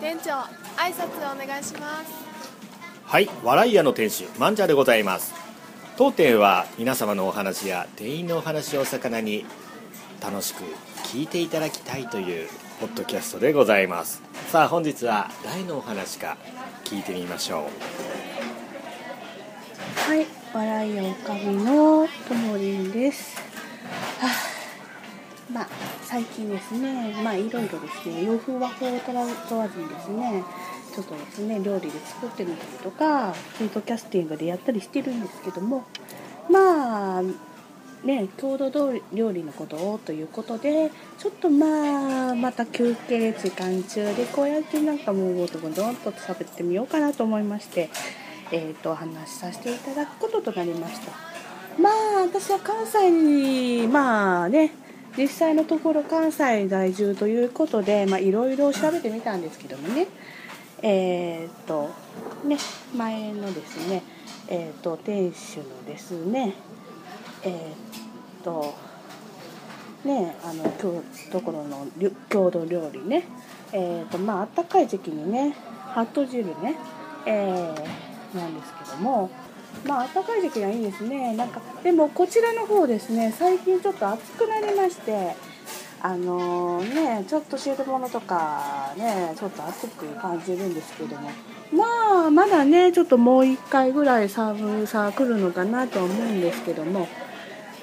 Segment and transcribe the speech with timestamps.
[0.00, 0.30] 店長
[0.76, 2.10] 挨拶お願いします。
[3.04, 5.34] はい笑い屋の店主マンジャでございます。
[5.96, 9.46] 当店は皆様のお話や店員のお話を魚に
[10.20, 10.64] 楽しく
[11.04, 12.48] 聞いていただきたいという
[12.80, 14.20] ポッドキャストでございます。
[14.48, 16.36] さあ本日は誰のお話か
[16.84, 17.62] 聞いてみましょう。
[20.10, 23.40] はい、笑いおかみのともりんです。
[24.20, 24.30] はあ、
[25.52, 25.68] まあ
[26.08, 30.44] 最近ですね、まあいろいろですね、洋風和風を問わ問わずにですね、
[30.94, 35.84] ちょっとですね料理で作ってみたりとか、フードキャスティングでやったりしてるんですけども、
[36.48, 37.22] まあ
[38.04, 47.90] ね郷土料理のことをということで、ちょっとまあまた休憩時間中でこうやってなんかもうどんどんと喋ってみようかなと思いまして。
[48.52, 51.12] えー、とお話しさせていただくこととなりました
[51.82, 54.72] まあ私は関西にまあね
[55.16, 60.06] 実際のところ関西在住ということでいろいろ調べてみたんですけどもね。
[60.82, 61.90] えっ、と
[62.44, 62.58] ね
[62.94, 64.02] 前のですね
[64.48, 66.54] えっ、と店主のですね
[67.42, 67.72] え
[68.40, 68.74] っ、と
[70.04, 71.86] ねあの今日ところの
[72.28, 73.24] 郷土料理ね。
[73.72, 75.56] えっ、とまああったかい時期にね
[75.94, 76.76] ハット汁ね
[77.24, 79.30] えーなんですけども。
[79.84, 81.34] まあ暖かい時期はいいですね。
[81.34, 85.36] なんかでもこちらの方ですね最近ちょっと暑くなりまして
[86.02, 91.30] あのねちょっと汁物とかねちょっと暑く感じるんですけども。
[91.72, 97.08] まあまだねちょっともう1回ぐらい寒さ来るのかなと思うんですけども。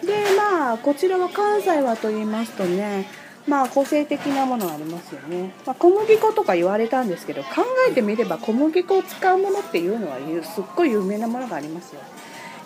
[0.01, 3.07] でまあこちらは関西はと言いますとね
[3.47, 12.01] まあ個性的なものありますよね、まあ、小麦粉とか言われたんですけど考えてみれば小麦粉を使うものっていうのはすっごい有名なものがありますよ。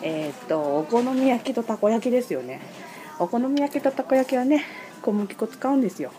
[0.03, 2.61] えー、っとお好み焼きとたこ焼きですよね。
[3.20, 4.64] お好み焼きとたこ焼きはね
[5.02, 6.11] 小麦粉使うんですよ。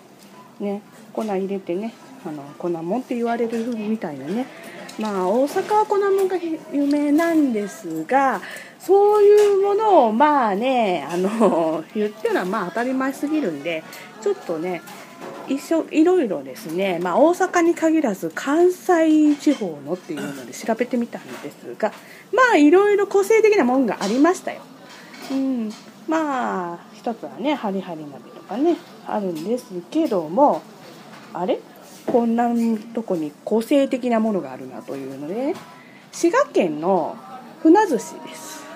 [0.58, 0.82] ね。
[1.12, 1.94] 粉入れてね
[2.26, 4.46] あの粉もんって言われるみたいなね。
[4.98, 6.36] まあ大阪は粉もんが
[6.72, 8.40] 有名なんですが
[8.80, 9.47] そういう
[9.90, 13.82] もまあねあの 言ってるのはまあ当たり前すぎるんで
[14.20, 14.82] ちょっとね
[15.48, 21.92] 一緒いろいろですね、まあ、大阪に限らず関西地方のっていうので調べてみたんですが
[22.32, 24.60] まあいろいろ個性的なもんがありましたよ。
[25.30, 25.72] うん、
[26.06, 28.76] まあ一つはねハリハリ鍋とかね
[29.06, 30.62] あるんですけども
[31.32, 31.58] あれ？
[32.10, 32.48] こんな
[32.94, 35.54] とこに個性的なものがあるなというので、
[36.10, 37.16] 滋賀県の
[37.62, 38.67] 船寿司です。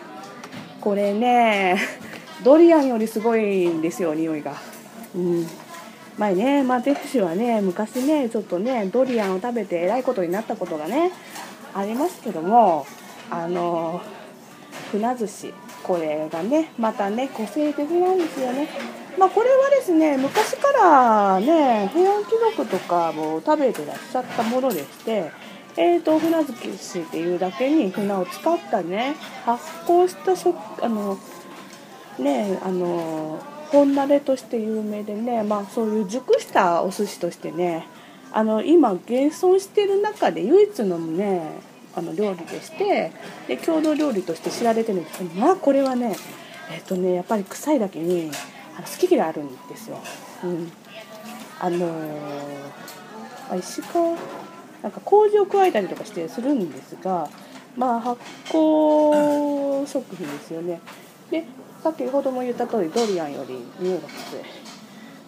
[0.82, 1.78] これね
[2.42, 4.54] ドリアンよりすごいんですよ匂いが。
[5.14, 5.46] うん。
[6.18, 11.10] 前ね、まあ、店主はね昔ねちょっとねドリアンを食べてえらいことになったことがね
[11.72, 12.86] ありますけども
[13.30, 14.02] あの
[14.90, 18.68] 船寿司これがねまたね個性的なんですよね。
[19.18, 25.30] まあこれはですね昔からね平安貴族とかも食べてらっしゃったものでして
[25.76, 29.14] えーと、船寿司っていうだけに船を使ったね。
[29.44, 31.18] 発酵した食あの
[32.18, 33.40] ねあの
[33.70, 37.86] 本慣れとして有名でね、まあ、そういう熟したお寿司としてね
[38.32, 41.42] あの今現存してる中で唯一のね
[41.94, 43.12] あの料理でして
[43.48, 46.16] で郷土料理として知られてるんですけどまあこれはね
[46.70, 48.30] えっ、とねやっぱり臭いだけに
[48.76, 49.98] あの好き嫌いあるんですよ。
[50.44, 50.72] うん、
[51.60, 54.16] あのー、石川
[54.82, 57.28] なんか麹を加えたりとかしてするんですが
[57.76, 60.80] まあ発酵食品ですよね。
[61.30, 61.44] で
[61.82, 64.08] 先ほども言った通りドリアンより匂いが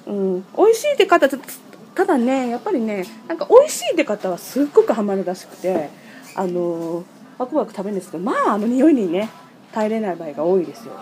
[0.07, 5.89] 強い、うん、美味しいって方ただねやっぱりねなんか美味しいって方はすっごくハマるらしくて
[6.35, 7.05] あの
[7.39, 9.31] ワクワク食べるんですけどまああの匂いにね
[9.73, 10.93] 耐えれない場合が多いですよ。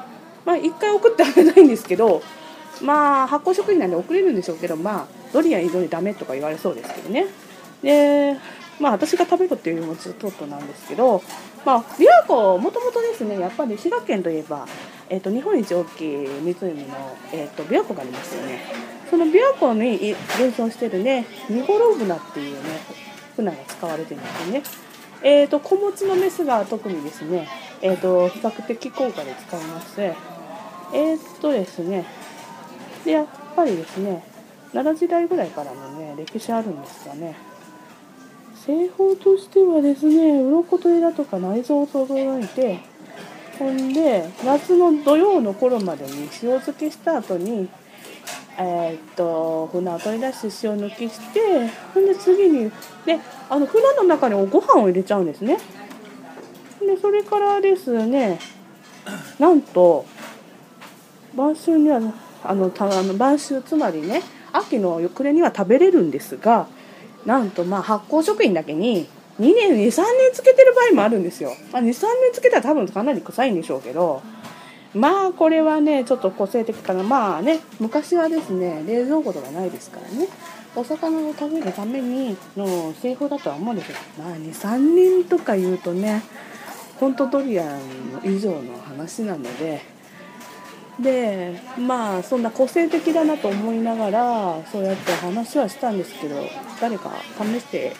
[0.45, 2.23] まあ一回送ってあげたいんですけど
[2.81, 7.27] まあ発酵食品なんで送れるんでしょうけどまあドリアン非常にダメとか言われそうですけどね。
[7.83, 8.37] で
[8.81, 11.23] まあ私が食べるっていうよりもずっとなんですけど
[11.65, 14.67] まあ琵琶湖もともとですねやっぱり滋賀県といえば
[15.13, 18.63] えーと、日本一大きい湖の、えーと、琵琶湖がありますよね。
[19.11, 22.81] その琵琶湖に現存してるね見頃船っていうね
[23.37, 24.63] 船が使われてるんですよね。
[25.23, 27.47] えーと、子持ちのメスが特にですね、
[27.83, 30.15] えー、と比較的高価で使いまして
[30.95, 32.07] えっ、ー、とですね
[33.05, 34.25] でやっぱりですね
[34.73, 37.37] 奈良時代ぐらいからのね歴史あるんですがね。
[38.65, 42.81] 製法としてはですね鱗と枝とか内臓を整えて
[43.59, 46.29] ほんで夏の土曜の頃までに塩
[46.61, 47.69] 漬けした後に
[48.59, 52.71] えー、っと船を取り出して塩抜きしてほんで次に
[53.05, 53.19] で
[53.51, 55.59] あの船の中にご飯を入れちゃうんですね。
[56.81, 58.39] でそれからですね
[59.39, 60.05] なんと
[61.35, 62.01] 晩秋には
[62.45, 64.23] あのたあの晩秋つまりね
[64.53, 66.69] 秋の暮れには食べれるんですが
[67.27, 69.09] なんとまあ発酵食品だけに
[69.41, 74.23] 2年23年つけてる場合もあるんですよ、まあ、23年つけたら多分かなり臭いんでしょうけど
[74.95, 77.03] まあこれはねちょっと個性的かな。
[77.03, 80.29] まあね昔はですね冷蔵庫とかないですからね。
[80.75, 86.23] お魚を食べるためにの製法だとは思うんですけどまあ23年とか言うとね
[86.99, 87.81] 本当ドリアン
[88.25, 89.83] 以上の話なので
[91.01, 96.37] でまあそんな個性的だなと思いながらそうやって話はしたんですけど
[96.81, 97.93] 誰か試して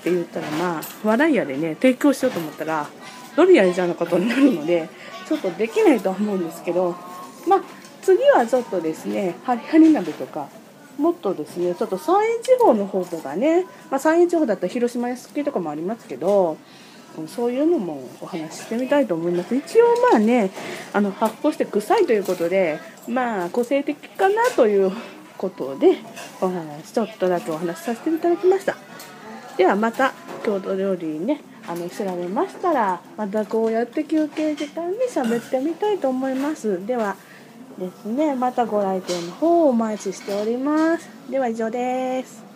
[0.00, 2.88] って言ったらまあ笑い屋でね提供しようと思ったら
[3.36, 4.88] ドリアン以上のことになるので
[5.28, 6.96] ちょっとできないとは思うんですけど
[7.46, 7.62] まあ
[8.00, 10.48] 次はちょっとですねハリハリ鍋とか
[10.98, 16.56] もっとですねちょっと山陰地方の方とかね、まあ、山陰地方だったら広島やすきとかもありますけど
[17.28, 19.54] そういうのもお話ししてみたいと思います。
[19.54, 20.50] 一応まあね
[20.92, 22.78] あの発酵して臭いということで
[23.08, 24.92] まあ個性的かなという
[25.36, 25.96] ことで
[26.40, 28.76] お話ちょっとだけお話しさせていただきました。
[29.56, 30.12] ではまた
[30.44, 36.84] 郷土料理ねあの調べましたらまたこうやって休憩時間に喋ってみたいと思います。
[36.86, 37.16] では
[37.78, 41.08] ですねまたご来店の方をお待ちしております。
[41.30, 42.51] では以上です。